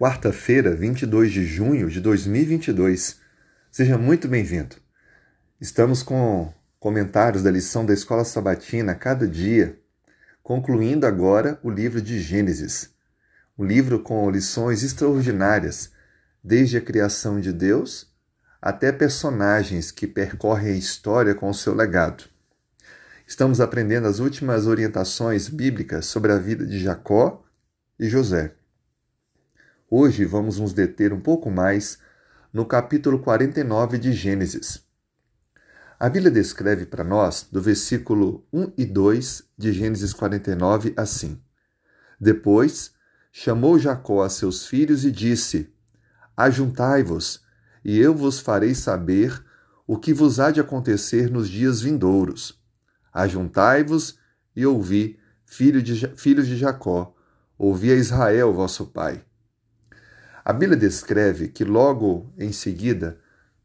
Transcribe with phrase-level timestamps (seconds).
[0.00, 3.20] quarta-feira, 22 de junho de 2022.
[3.70, 4.76] Seja muito bem-vindo.
[5.60, 9.78] Estamos com comentários da lição da Escola Sabatina cada dia,
[10.42, 12.88] concluindo agora o livro de Gênesis.
[13.58, 15.92] Um livro com lições extraordinárias,
[16.42, 18.10] desde a criação de Deus
[18.58, 22.24] até personagens que percorrem a história com o seu legado.
[23.26, 27.44] Estamos aprendendo as últimas orientações bíblicas sobre a vida de Jacó
[27.98, 28.54] e José.
[29.92, 31.98] Hoje vamos nos deter um pouco mais
[32.52, 34.84] no capítulo 49 de Gênesis.
[35.98, 41.42] A Bíblia descreve para nós, do versículo 1 e 2 de Gênesis 49, assim:
[42.20, 42.92] Depois
[43.32, 45.74] chamou Jacó a seus filhos e disse:
[46.36, 47.42] Ajuntai-vos,
[47.84, 49.44] e eu vos farei saber
[49.88, 52.62] o que vos há de acontecer nos dias vindouros.
[53.12, 54.16] Ajuntai-vos
[54.54, 57.12] e ouvi, filho de, filhos de Jacó,
[57.58, 59.24] ouvi a Israel, vosso pai.
[60.50, 63.20] A Bíblia descreve que logo em seguida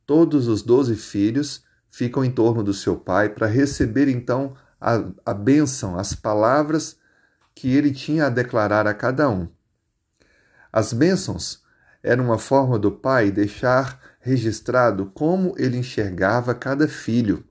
[0.05, 5.33] todos os doze filhos ficam em torno do seu pai para receber então a, a
[5.33, 6.95] bênção, as palavras
[7.55, 9.47] que ele tinha a declarar a cada um.
[10.71, 11.63] As bênçãos
[12.03, 17.43] eram uma forma do pai deixar registrado como ele enxergava cada filho.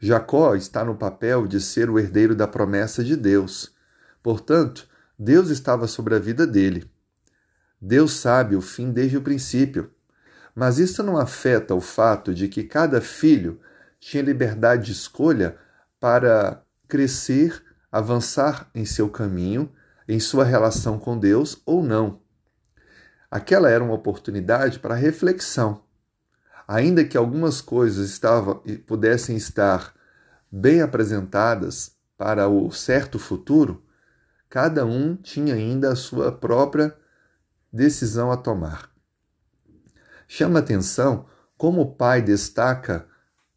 [0.00, 3.72] Jacó está no papel de ser o herdeiro da promessa de Deus.
[4.20, 6.91] Portanto, Deus estava sobre a vida dele.
[7.84, 9.90] Deus sabe o fim desde o princípio.
[10.54, 13.60] Mas isso não afeta o fato de que cada filho
[13.98, 15.56] tinha liberdade de escolha
[15.98, 19.72] para crescer, avançar em seu caminho,
[20.06, 22.20] em sua relação com Deus ou não.
[23.28, 25.82] Aquela era uma oportunidade para reflexão.
[26.68, 29.92] Ainda que algumas coisas estavam, pudessem estar
[30.50, 33.82] bem apresentadas para o certo futuro,
[34.48, 36.94] cada um tinha ainda a sua própria
[37.72, 38.90] decisão a tomar.
[40.28, 43.06] Chama atenção como o pai destaca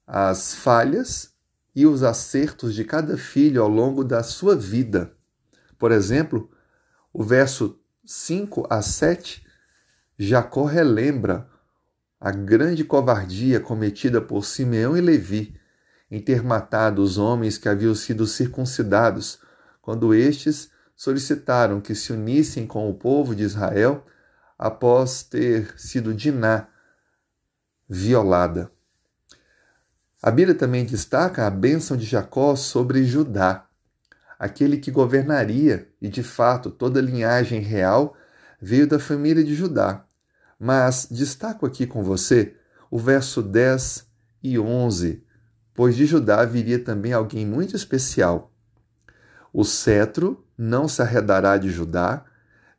[0.06, 1.34] as falhas
[1.76, 5.14] e os acertos de cada filho ao longo da sua vida.
[5.78, 6.50] Por exemplo,
[7.12, 9.46] o verso 5 a 7,
[10.18, 11.50] Jacó relembra
[12.20, 15.60] a grande covardia cometida por Simeão e Levi
[16.10, 19.40] em ter matado os homens que haviam sido circuncidados,
[19.82, 24.06] quando estes solicitaram que se unissem com o povo de Israel
[24.58, 26.68] após ter sido Diná
[27.88, 28.72] violada.
[30.22, 33.68] A Bíblia também destaca a bênção de Jacó sobre Judá,
[34.40, 38.16] aquele que governaria, e de fato toda a linhagem real
[38.60, 40.06] veio da família de Judá.
[40.58, 42.56] Mas destaco aqui com você
[42.90, 44.08] o verso 10
[44.42, 45.24] e 11,
[45.74, 48.52] pois de Judá viria também alguém muito especial.
[49.52, 52.24] O cetro não se arredará de Judá,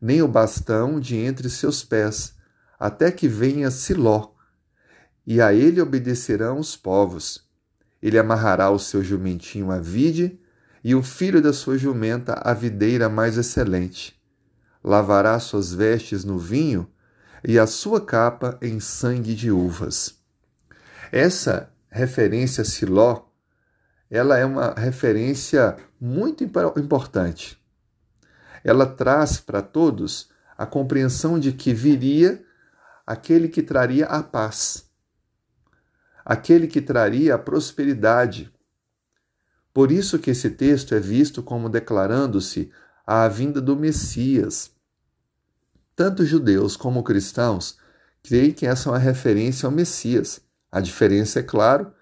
[0.01, 2.35] nem o bastão de entre seus pés,
[2.79, 4.33] até que venha Siló,
[5.27, 7.45] e a ele obedecerão os povos.
[8.03, 10.39] Ele amarrará o seu jumentinho à vide,
[10.85, 14.17] e o filho da sua jumenta à videira mais excelente.
[14.85, 16.89] Lavará suas vestes no vinho,
[17.43, 20.15] e a sua capa em sangue de uvas.
[21.11, 23.25] Essa referência a Siló,
[24.11, 27.56] ela é uma referência muito importante
[28.65, 32.45] ela traz para todos a compreensão de que viria
[33.07, 34.91] aquele que traria a paz,
[36.25, 38.53] aquele que traria a prosperidade.
[39.73, 42.71] Por isso que esse texto é visto como declarando-se
[43.07, 44.71] a vinda do Messias.
[45.95, 47.79] Tanto judeus como cristãos
[48.23, 50.41] creem que essa é uma referência ao Messias.
[50.73, 51.93] A diferença é claro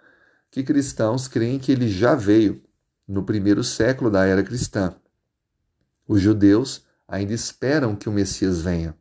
[0.51, 2.63] que cristãos creem que ele já veio
[3.07, 4.95] no primeiro século da era cristã.
[6.07, 8.95] Os judeus ainda esperam que o Messias venha.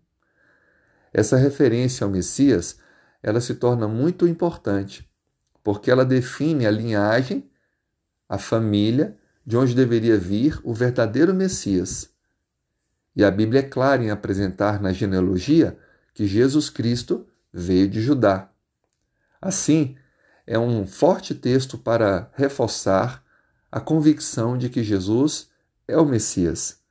[1.14, 2.78] Essa referência ao Messias,
[3.22, 5.10] ela se torna muito importante,
[5.64, 7.50] porque ela define a linhagem,
[8.28, 12.10] a família de onde deveria vir o verdadeiro Messias.
[13.16, 15.78] E a Bíblia é clara em apresentar na genealogia
[16.14, 18.50] que Jesus Cristo veio de Judá.
[19.40, 19.96] Assim,
[20.48, 23.24] é um forte texto para reforçar
[23.72, 25.50] a convicção de que Jesus
[25.88, 26.83] é o Messias.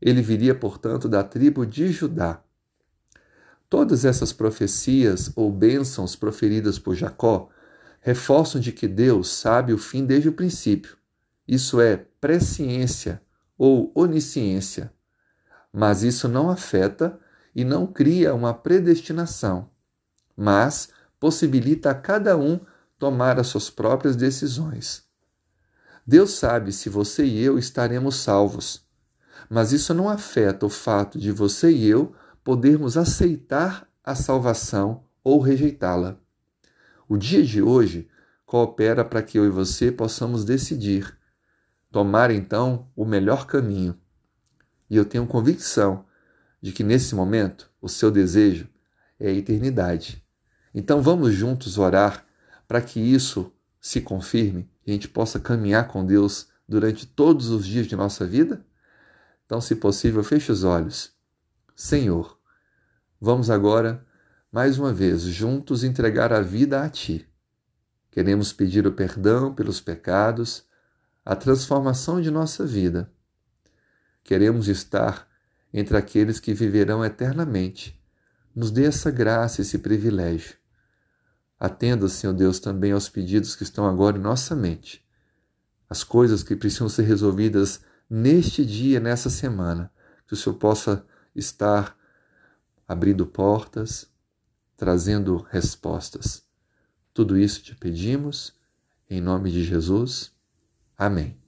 [0.00, 2.42] Ele viria, portanto, da tribo de Judá.
[3.68, 7.50] Todas essas profecias ou bênçãos proferidas por Jacó
[8.00, 10.96] reforçam de que Deus sabe o fim desde o princípio.
[11.46, 13.20] Isso é presciência
[13.56, 14.92] ou onisciência.
[15.72, 17.18] Mas isso não afeta
[17.54, 19.68] e não cria uma predestinação,
[20.36, 22.60] mas possibilita a cada um
[22.98, 25.02] tomar as suas próprias decisões.
[26.06, 28.87] Deus sabe se você e eu estaremos salvos
[29.48, 35.40] mas isso não afeta o fato de você e eu podermos aceitar a salvação ou
[35.40, 36.18] rejeitá-la.
[37.08, 38.08] O dia de hoje
[38.46, 41.18] coopera para que eu e você possamos decidir,
[41.90, 43.98] tomar então o melhor caminho.
[44.88, 46.06] E eu tenho convicção
[46.60, 48.68] de que nesse momento o seu desejo
[49.20, 50.24] é a eternidade.
[50.74, 52.24] Então vamos juntos orar
[52.66, 57.66] para que isso se confirme e a gente possa caminhar com Deus durante todos os
[57.66, 58.64] dias de nossa vida?
[59.48, 61.10] Então, se possível, feche os olhos.
[61.74, 62.38] Senhor,
[63.18, 64.06] vamos agora,
[64.52, 67.26] mais uma vez, juntos entregar a vida a Ti.
[68.10, 70.64] Queremos pedir o perdão pelos pecados,
[71.24, 73.10] a transformação de nossa vida.
[74.22, 75.26] Queremos estar
[75.72, 77.98] entre aqueles que viverão eternamente.
[78.54, 80.56] Nos dê essa graça, esse privilégio.
[81.58, 85.02] Atenda, Senhor Deus, também aos pedidos que estão agora em nossa mente.
[85.88, 89.92] As coisas que precisam ser resolvidas neste dia, nessa semana.
[90.26, 91.96] Que o Senhor possa estar
[92.86, 94.10] abrindo portas,
[94.76, 96.46] trazendo respostas.
[97.12, 98.54] Tudo isso te pedimos,
[99.08, 100.32] em nome de Jesus.
[100.96, 101.47] Amém.